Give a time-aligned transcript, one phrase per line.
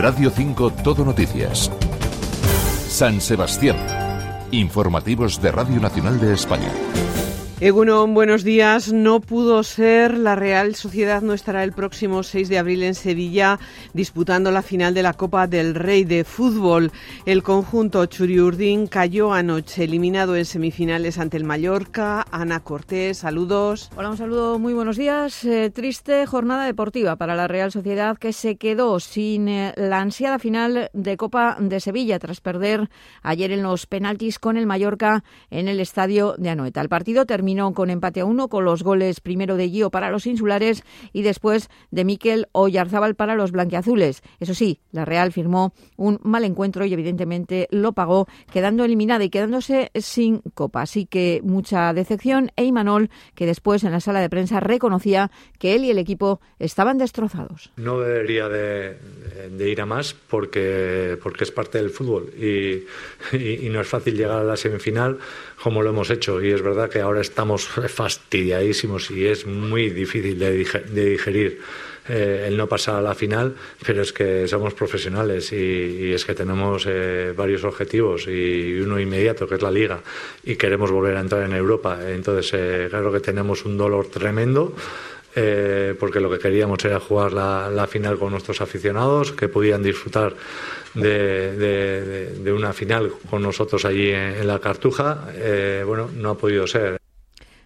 [0.00, 1.70] Radio 5 Todo Noticias.
[2.88, 3.76] San Sebastián.
[4.50, 6.72] Informativos de Radio Nacional de España.
[7.62, 8.90] Egunon, buenos días.
[8.90, 10.16] No pudo ser.
[10.16, 13.58] La Real Sociedad no estará el próximo 6 de abril en Sevilla
[13.92, 16.90] disputando la final de la Copa del Rey de Fútbol.
[17.26, 22.24] El conjunto Churiurdín cayó anoche, eliminado en semifinales ante el Mallorca.
[22.30, 23.90] Ana Cortés, saludos.
[23.94, 25.44] Hola, un saludo, muy buenos días.
[25.44, 30.38] Eh, triste jornada deportiva para la Real Sociedad que se quedó sin eh, la ansiada
[30.38, 32.88] final de Copa de Sevilla tras perder
[33.20, 36.80] ayer en los penaltis con el Mallorca en el estadio de Anoeta.
[36.80, 40.26] El partido terminó con empate a uno, con los goles primero de Gio para los
[40.26, 44.22] insulares y después de Miquel Oyarzábal para los blanquiazules.
[44.38, 49.30] Eso sí, la Real firmó un mal encuentro y evidentemente lo pagó, quedando eliminada y
[49.30, 50.82] quedándose sin copa.
[50.82, 55.74] Así que mucha decepción e Imanol, que después en la sala de prensa reconocía que
[55.74, 57.72] él y el equipo estaban destrozados.
[57.76, 58.96] No debería de,
[59.58, 62.86] ir a más porque, porque es parte del fútbol y,
[63.70, 65.18] no es fácil llegar a la semifinal
[65.62, 66.42] como lo hemos hecho.
[66.42, 71.58] Y es verdad que ahora estamos fastidiadísimos y es muy difícil de, digerir
[72.06, 76.34] eh, el no pasar a la final, pero es que somos profesionales y, es que
[76.34, 80.00] tenemos eh, varios objetivos y uno inmediato, que es la liga,
[80.44, 81.98] y queremos volver a entrar en Europa.
[82.10, 84.74] Entonces, eh, claro que tenemos un dolor tremendo.
[85.98, 90.34] porque lo que queríamos era jugar la, final con nuestros aficionados, que podían disfrutar
[90.92, 95.28] de, una final con nosotros allí en, la Cartuja.
[95.86, 96.99] bueno, no ha podido ser.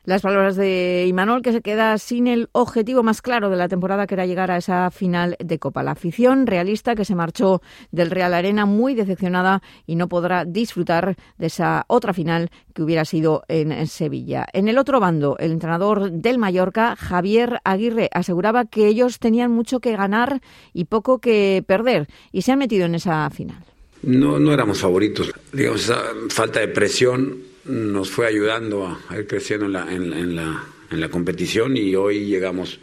[0.06, 4.06] Las palabras de Imanol, que se queda sin el objetivo más claro de la temporada,
[4.06, 5.82] que era llegar a esa final de Copa.
[5.82, 11.16] La afición realista que se marchó del Real Arena muy decepcionada y no podrá disfrutar
[11.38, 14.44] de esa otra final que hubiera sido en Sevilla.
[14.52, 19.80] En el otro bando, el entrenador del Mallorca, Javier Aguirre, aseguraba que ellos tenían mucho
[19.80, 20.42] que ganar
[20.74, 23.64] y poco que perder y se han metido en esa final.
[24.02, 25.32] No, no éramos favoritos.
[25.50, 25.90] Digamos,
[26.28, 31.08] falta de presión nos fue ayudando a, ir creciendo en la, en, la, en la
[31.08, 32.78] competición y hoy llegamos,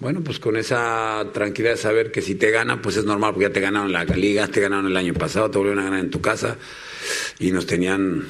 [0.00, 3.48] bueno, pues con esa tranquilidad de saber que si te ganan, pues es normal, porque
[3.48, 6.10] ya te ganaron la liga, te ganaron el año pasado, te volvieron a ganar en
[6.10, 6.56] tu casa
[7.38, 8.26] y nos tenían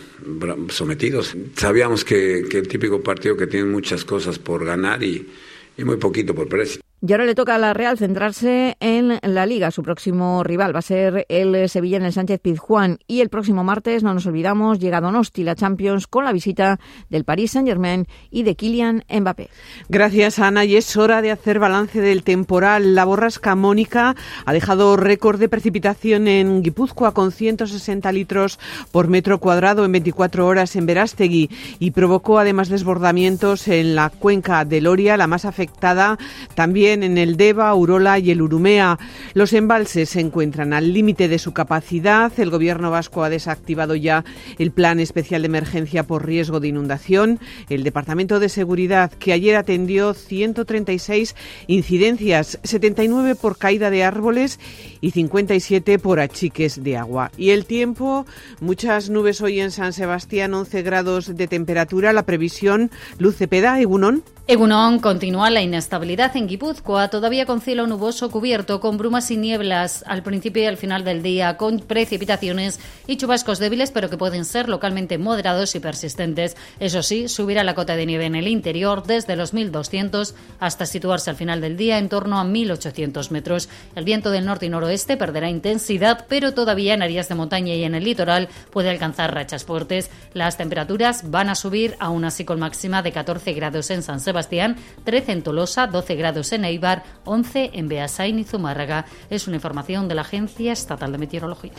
[0.68, 1.36] sometidos.
[1.56, 5.28] Sabíamos que, que el típico partido que tiene muchas cosas por ganar y,
[5.76, 6.83] y muy poquito por precio.
[7.06, 9.70] Y ahora le toca a la Real centrarse en la Liga.
[9.70, 12.98] Su próximo rival va a ser el Sevilla en el Sánchez Pizjuán.
[13.06, 17.24] Y el próximo martes, no nos olvidamos, llega Donosti, la Champions, con la visita del
[17.24, 19.50] Paris Saint-Germain y de Kylian Mbappé.
[19.90, 20.64] Gracias, Ana.
[20.64, 22.94] Y es hora de hacer balance del temporal.
[22.94, 24.16] La borrasca Mónica
[24.46, 28.58] ha dejado récord de precipitación en Guipúzcoa con 160 litros
[28.92, 34.64] por metro cuadrado en 24 horas en Verástegui y provocó además desbordamientos en la cuenca
[34.64, 36.16] de Loria, la más afectada
[36.54, 38.98] también en el Deva, Urola y el Urumea.
[39.34, 42.32] Los embalses se encuentran al límite de su capacidad.
[42.38, 44.24] El Gobierno vasco ha desactivado ya
[44.58, 47.40] el plan especial de emergencia por riesgo de inundación.
[47.68, 51.34] El Departamento de Seguridad, que ayer atendió 136
[51.66, 54.60] incidencias, 79 por caída de árboles
[55.00, 57.30] y 57 por achiques de agua.
[57.36, 58.26] Y el tiempo,
[58.60, 62.12] muchas nubes hoy en San Sebastián, 11 grados de temperatura.
[62.12, 64.22] La previsión, Luce Peda, Egunon.
[64.46, 70.04] Egunon continúa la inestabilidad en Guipúzcoa, todavía con cielo nuboso cubierto, con brumas y nieblas
[70.06, 74.44] al principio y al final del día, con precipitaciones y chubascos débiles, pero que pueden
[74.44, 76.56] ser localmente moderados y persistentes.
[76.80, 81.30] Eso sí, subirá la cota de nieve en el interior desde los 1.200 hasta situarse
[81.30, 83.68] al final del día en torno a 1.800 metros.
[83.94, 87.84] El viento del norte y noroeste perderá intensidad, pero todavía en áreas de montaña y
[87.84, 90.10] en el litoral puede alcanzar rachas fuertes.
[90.32, 94.76] Las temperaturas van a subir aún así con máxima de 14 grados en San Sebastián,
[95.04, 99.04] 13 en Tolosa, 12 grados en Eibar, 11 en Beasain y Zumárraga.
[99.30, 101.72] Es una información de la Agencia Estatal de Meteorología.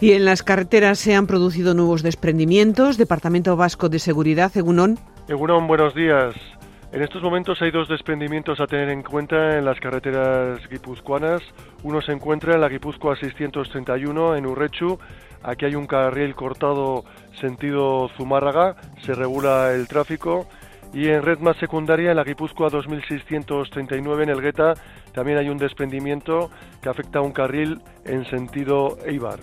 [0.00, 2.98] Y en las carreteras se han producido nuevos desprendimientos.
[2.98, 4.98] Departamento Vasco de Seguridad, Egunon.
[5.28, 6.34] Egunon, buenos días.
[6.92, 11.40] En estos momentos hay dos desprendimientos a tener en cuenta en las carreteras guipuzcoanas.
[11.82, 14.98] Uno se encuentra en la Guipúzcoa 631 en Urrechu.
[15.42, 17.04] Aquí hay un carril cortado
[17.40, 18.76] sentido Zumárraga,
[19.06, 20.46] se regula el tráfico
[20.92, 24.74] y en red más secundaria, en la Guipúzcoa 2639 en el Gueta,
[25.12, 26.50] también hay un desprendimiento
[26.82, 29.40] que afecta a un carril en sentido Eibar.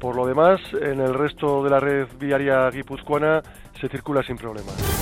[0.00, 3.40] Por lo demás, en el resto de la red viaria guipuzcoana
[3.80, 5.01] se circula sin problemas.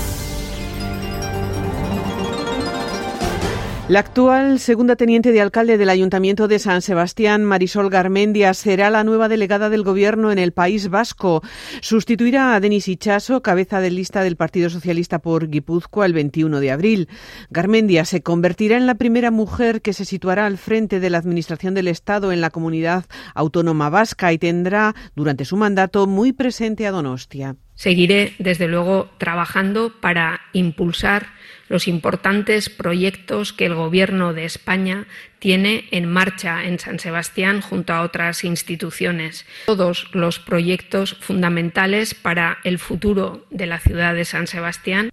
[3.91, 9.03] La actual segunda teniente de alcalde del Ayuntamiento de San Sebastián, Marisol Garmendia, será la
[9.03, 11.43] nueva delegada del Gobierno en el País Vasco.
[11.81, 16.71] Sustituirá a Denis Ichaso, cabeza de lista del Partido Socialista por Guipúzcoa, el 21 de
[16.71, 17.09] abril.
[17.51, 21.75] Garmendia se convertirá en la primera mujer que se situará al frente de la Administración
[21.75, 26.93] del Estado en la comunidad autónoma vasca y tendrá, durante su mandato, muy presente a
[26.93, 27.57] Donostia.
[27.75, 31.40] Seguiré, desde luego, trabajando para impulsar
[31.71, 35.07] los importantes proyectos que el Gobierno de España
[35.39, 39.47] tiene en marcha en San Sebastián junto a otras instituciones.
[39.67, 45.11] Todos los proyectos fundamentales para el futuro de la ciudad de San Sebastián.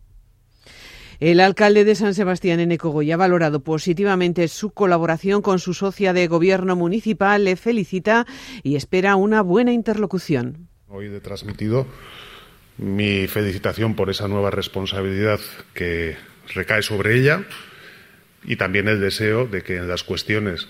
[1.19, 6.11] El alcalde de San Sebastián, Eneco Goya, ha valorado positivamente su colaboración con su socia
[6.11, 8.25] de gobierno municipal, le felicita
[8.63, 10.67] y espera una buena interlocución.
[10.87, 11.85] Hoy he transmitido
[12.77, 15.39] mi felicitación por esa nueva responsabilidad
[15.73, 16.15] que
[16.53, 17.43] recae sobre ella
[18.43, 20.67] y también el deseo de que en las cuestiones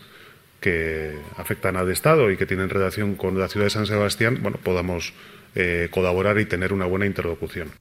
[0.60, 4.58] que afectan al Estado y que tienen relación con la ciudad de San Sebastián, bueno,
[4.64, 5.14] podamos
[5.56, 7.72] eh, colaborar y tener una buena interlocución.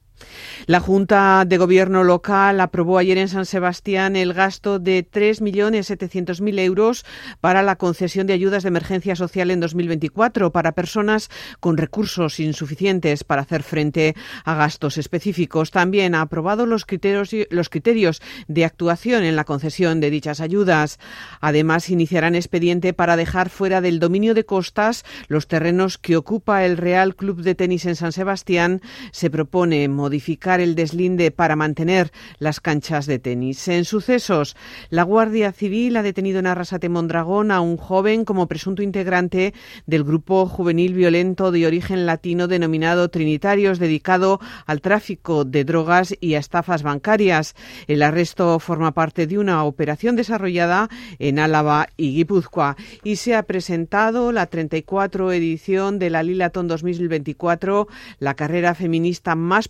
[0.65, 7.05] La Junta de Gobierno local aprobó ayer en San Sebastián el gasto de 3.700.000 euros
[7.39, 11.29] para la concesión de ayudas de emergencia social en 2024 para personas
[11.59, 15.71] con recursos insuficientes para hacer frente a gastos específicos.
[15.71, 20.99] También ha aprobado los criterios, los criterios de actuación en la concesión de dichas ayudas.
[21.39, 26.77] Además, iniciarán expediente para dejar fuera del dominio de costas los terrenos que ocupa el
[26.77, 28.81] Real Club de Tenis en San Sebastián.
[29.11, 33.67] Se propone modificar el deslinde para mantener las canchas de tenis.
[33.67, 34.55] En sucesos,
[34.89, 39.53] la Guardia Civil ha detenido en Arrasate Mondragón a un joven como presunto integrante
[39.85, 46.35] del grupo juvenil violento de origen latino denominado Trinitarios, dedicado al tráfico de drogas y
[46.35, 47.53] a estafas bancarias.
[47.87, 50.87] El arresto forma parte de una operación desarrollada
[51.19, 57.89] en Álava y Guipúzcoa y se ha presentado la 34 edición de la Lilaton 2024,
[58.19, 59.67] la carrera feminista más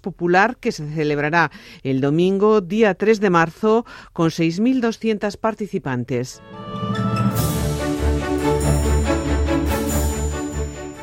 [0.60, 1.52] que se celebrará
[1.84, 6.42] el domingo, día 3 de marzo, con 6.200 participantes.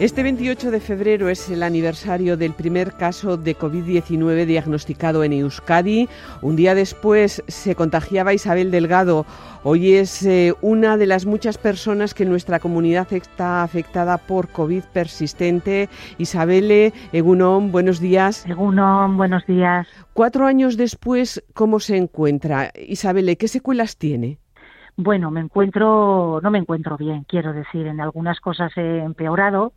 [0.04, 6.10] Este 28 de febrero es el aniversario del primer caso de COVID-19 diagnosticado en Euskadi.
[6.42, 9.24] Un día después se contagiaba Isabel Delgado.
[9.62, 14.48] Hoy es eh, una de las muchas personas que en nuestra comunidad está afectada por
[14.48, 15.88] COVID persistente.
[16.18, 18.44] Isabel Egunon, buenos días.
[18.44, 19.88] Egunon, buenos días.
[20.12, 22.72] Cuatro años después, ¿cómo se encuentra?
[22.74, 24.36] Isabel, ¿qué secuelas tiene?
[24.98, 29.72] Bueno, me encuentro, no me encuentro bien, quiero decir, en algunas cosas he empeorado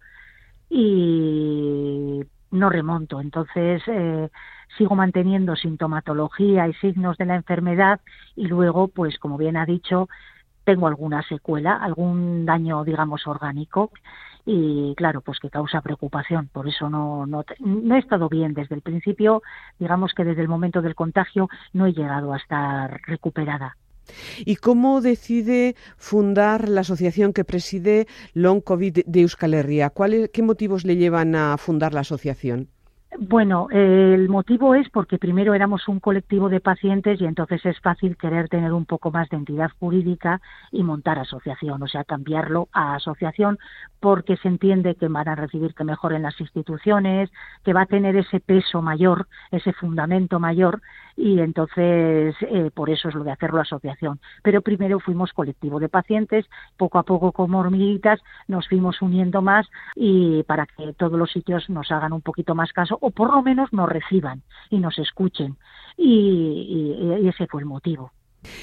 [0.70, 2.22] y
[2.52, 3.22] no remonto.
[3.22, 4.30] Entonces, eh,
[4.78, 8.00] sigo manteniendo sintomatología y signos de la enfermedad
[8.36, 10.10] y luego, pues, como bien ha dicho,
[10.64, 13.92] tengo alguna secuela, algún daño, digamos, orgánico
[14.46, 16.48] y claro, pues que causa preocupación.
[16.48, 19.44] Por eso no, no, no he estado bien desde el principio,
[19.80, 23.78] digamos que desde el momento del contagio no he llegado a estar recuperada.
[24.46, 29.92] ¿Y cómo decide fundar la asociación que preside Long COVID de Euskal Herria?
[30.34, 32.70] ¿Qué motivos le llevan a fundar la asociación?
[33.20, 38.16] Bueno, el motivo es porque primero éramos un colectivo de pacientes y entonces es fácil
[38.16, 40.40] querer tener un poco más de entidad jurídica
[40.72, 43.58] y montar asociación, o sea, cambiarlo a asociación
[44.00, 47.32] porque se entiende que van a recibir que mejoren las instituciones,
[47.64, 50.82] que va a tener ese peso mayor, ese fundamento mayor
[51.18, 54.20] y entonces eh, por eso es lo de hacerlo asociación.
[54.44, 56.46] Pero primero fuimos colectivo de pacientes,
[56.78, 61.70] poco a poco como hormiguitas nos fuimos uniendo más y para que todos los sitios
[61.70, 65.58] nos hagan un poquito más caso o por lo menos nos reciban y nos escuchen.
[65.98, 68.12] Y, ese fue el motivo.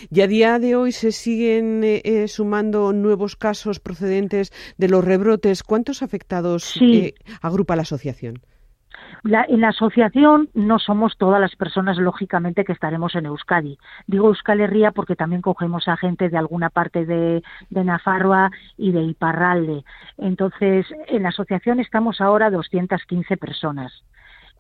[0.09, 5.05] Y a día de hoy se siguen eh, eh, sumando nuevos casos procedentes de los
[5.05, 5.65] rebrotes.
[5.65, 6.79] ¿Cuántos afectados
[7.43, 8.41] agrupa la asociación?
[9.25, 13.79] En la asociación no somos todas las personas, lógicamente, que estaremos en Euskadi.
[14.07, 18.93] Digo Euskal Herria porque también cogemos a gente de alguna parte de, de Nafarroa y
[18.93, 19.85] de Iparralde.
[20.19, 24.05] Entonces, en la asociación estamos ahora 215 personas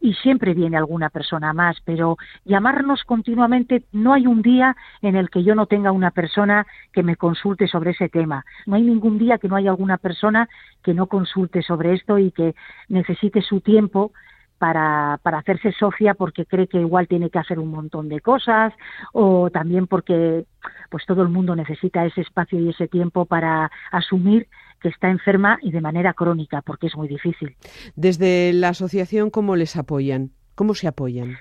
[0.04, 5.30] y siempre viene alguna persona más, pero llamarnos continuamente, no hay un día en el
[5.30, 8.44] que yo no tenga una persona que me consulte sobre ese tema.
[8.66, 10.46] No hay ningún día que no haya alguna persona
[10.82, 12.54] que no consulte sobre esto y que
[12.86, 14.12] necesite su tiempo
[14.58, 18.74] para, para hacerse socia porque cree que igual tiene que hacer un montón de cosas
[19.14, 20.44] o también porque
[20.90, 24.48] pues todo el mundo necesita ese espacio y ese tiempo para asumir
[24.84, 27.56] que está enferma y de manera crónica porque es muy difícil.
[27.96, 30.32] Desde la asociación, ¿cómo les apoyan?
[30.54, 31.38] ¿Cómo se apoyan?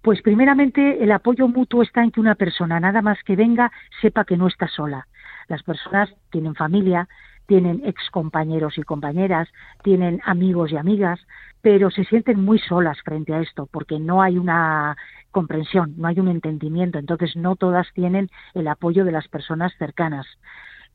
[0.00, 3.70] Pues primeramente el apoyo mutuo está en que una persona, nada más que venga,
[4.00, 5.06] sepa que no está sola.
[5.46, 7.06] Las personas tienen familia,
[7.44, 9.48] tienen ex compañeros y compañeras,
[9.82, 11.20] tienen amigos y amigas,
[11.60, 14.96] pero se sienten muy solas frente a esto porque no hay una
[15.32, 20.26] comprensión, no hay un entendimiento, entonces no todas tienen el apoyo de las personas cercanas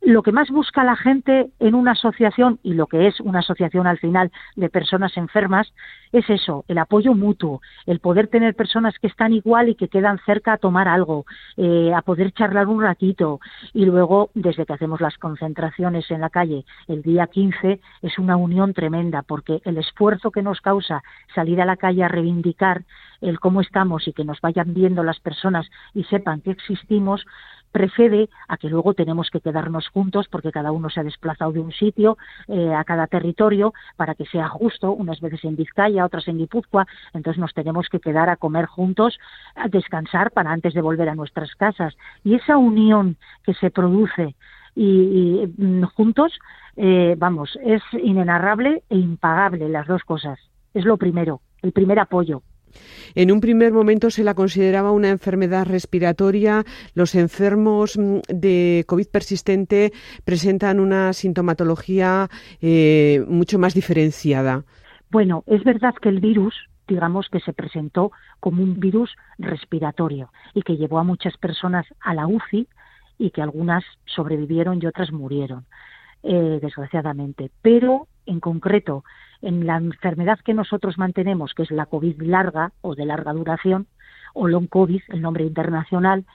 [0.06, 3.88] lo que más busca la gente en una asociación, y lo que es una asociación
[3.88, 5.74] al final de personas enfermas,
[6.12, 10.20] es eso, el apoyo mutuo, el poder tener personas que están igual y que quedan
[10.26, 11.26] cerca a tomar algo,
[11.58, 13.40] eh, a poder charlar un ratito.
[13.74, 18.38] Y luego, desde que hacemos las concentraciones en la calle el día 15, es una
[18.38, 22.84] unión tremenda, porque el esfuerzo que nos causa salir a la calle a reivindicar
[23.22, 27.26] el cómo estamos y que nos vayan viendo las personas y sepan que existimos,
[27.76, 31.60] precede a que luego tenemos que quedarnos juntos porque cada uno se ha desplazado de
[31.60, 32.18] un sitio
[32.48, 36.88] eh, a cada territorio para que sea justo, unas veces en Vizcaya, otras en Guipúzcoa,
[37.14, 39.20] entonces nos tenemos que quedar a comer juntos,
[39.56, 41.98] a descansar para antes de volver a nuestras casas.
[42.24, 44.36] Y esa unión que se produce
[44.74, 46.40] y, mm, juntos,
[46.78, 50.40] eh, vamos, es inenarrable e impagable las dos cosas.
[50.74, 52.42] Es lo primero, el primer apoyo.
[53.16, 56.64] En un primer momento se la consideraba una enfermedad respiratoria.
[56.94, 62.30] Los enfermos mm, de COVID persistente presentan una sintomatología
[62.62, 64.64] eh, mucho más diferenciada.
[65.12, 66.56] Bueno, es verdad que el virus
[66.88, 72.14] digamos que se presentó como un virus respiratorio y que llevó a muchas personas a
[72.14, 72.68] la UCI
[73.18, 75.66] y que algunas sobrevivieron y otras murieron,
[76.24, 77.50] eh, desgraciadamente.
[77.62, 79.04] Pero, en concreto,
[79.42, 83.88] en la enfermedad que nosotros mantenemos, que es la COVID larga o de larga duración,
[84.34, 86.26] o long COVID, el nombre internacional,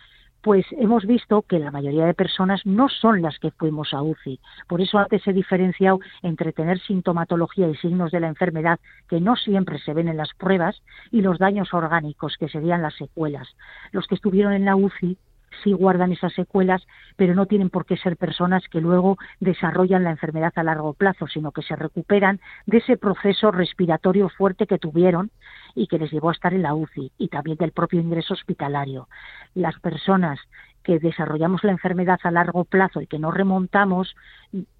[0.42, 4.40] pues hemos visto que la mayoría de personas no son las que fuimos a UCI.
[4.68, 9.36] Por eso antes he diferenciado entre tener sintomatología y signos de la enfermedad que no
[9.36, 13.48] siempre se ven en las pruebas y los daños orgánicos, que serían las secuelas.
[13.92, 15.18] Los que estuvieron en la UCI
[15.62, 20.10] sí guardan esas secuelas, pero no tienen por qué ser personas que luego desarrollan la
[20.10, 25.30] enfermedad a largo plazo, sino que se recuperan de ese proceso respiratorio fuerte que tuvieron
[25.74, 29.08] y que les llevó a estar en la UCI y también del propio ingreso hospitalario.
[29.54, 30.38] Las personas
[30.82, 34.14] que desarrollamos la enfermedad a largo plazo y que no remontamos,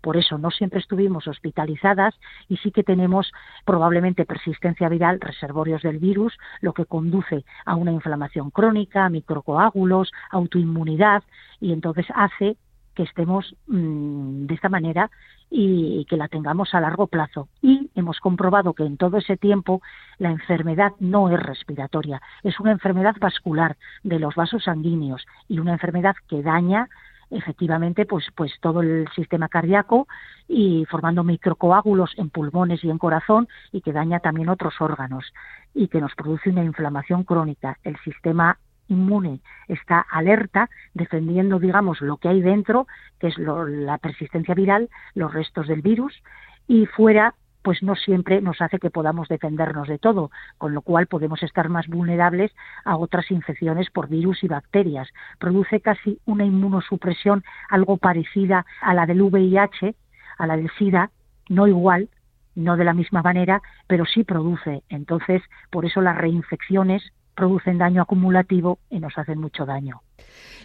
[0.01, 2.15] por eso no siempre estuvimos hospitalizadas
[2.49, 3.33] y sí que tenemos
[3.65, 11.23] probablemente persistencia viral, reservorios del virus, lo que conduce a una inflamación crónica, microcoágulos, autoinmunidad
[11.61, 12.57] y entonces hace
[12.95, 15.11] que estemos mm, de esta manera
[15.49, 17.49] y, que la tengamos a largo plazo.
[17.63, 19.81] Y hemos comprobado que en todo ese tiempo
[20.19, 25.73] la enfermedad no es respiratoria, es una enfermedad vascular de los vasos sanguíneos y una
[25.73, 26.89] enfermedad que daña
[27.31, 30.09] efectivamente pues pues todo el sistema cardíaco
[30.49, 35.33] y formando microcoágulos en pulmones y en corazón y que daña también otros órganos
[35.73, 37.79] y que nos produce una inflamación crónica.
[37.85, 42.89] El sistema inmune está alerta, defendiendo, digamos, lo que hay dentro,
[43.21, 46.21] que es la persistencia viral, los restos del virus,
[46.67, 51.07] y fuera pues no siempre nos hace que podamos defendernos de todo, con lo cual
[51.07, 52.53] podemos estar más vulnerables
[52.85, 55.09] a otras infecciones por virus y bacterias.
[55.39, 59.95] Produce casi una inmunosupresión algo parecida a la del VIH,
[60.39, 61.11] a la del SIDA,
[61.49, 62.09] no igual,
[62.55, 64.83] no de la misma manera, pero sí produce.
[64.89, 70.03] Entonces, por eso las reinfecciones producen daño acumulativo y nos hacen mucho daño.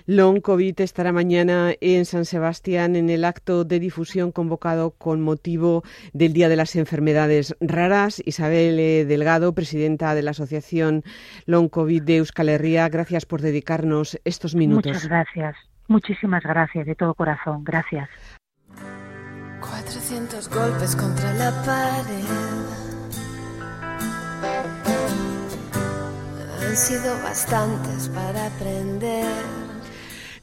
[0.07, 5.83] Long COVID estará mañana en San Sebastián en el acto de difusión convocado con motivo
[6.11, 8.21] del Día de las Enfermedades Raras.
[8.25, 11.03] Isabel eh, Delgado, presidenta de la Asociación
[11.45, 14.91] Long COVID de Euskal Herria, gracias por dedicarnos estos minutos.
[14.91, 15.55] Muchas gracias.
[15.87, 17.63] Muchísimas gracias de todo corazón.
[17.63, 18.09] Gracias.
[19.61, 22.64] 400 golpes contra la pared
[26.65, 29.64] han sido bastantes para aprender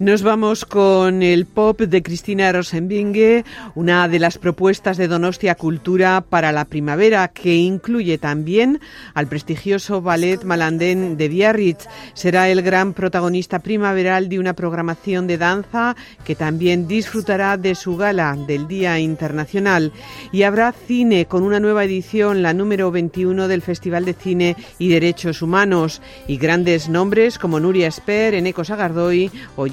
[0.03, 3.45] nos vamos con el pop de Cristina Rosenbinge,
[3.77, 8.81] una de las propuestas de Donostia Cultura para la primavera, que incluye también
[9.15, 11.87] al prestigioso ballet Malandén de Biarritz.
[12.15, 15.95] Será el gran protagonista primaveral de una programación de danza
[16.25, 19.93] que también disfrutará de su gala del Día Internacional.
[20.33, 24.89] Y habrá cine con una nueva edición, la número 21 del Festival de Cine y
[24.89, 29.69] Derechos Humanos, y grandes nombres como Nuria Esper, Eneco Sagardoy o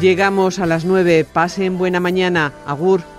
[0.00, 1.24] Llegamos a las nueve.
[1.30, 2.52] Pasen buena mañana.
[2.66, 3.13] Agur.